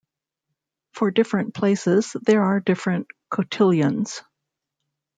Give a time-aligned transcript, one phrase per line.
[0.93, 4.23] For different places, there are different cotillions.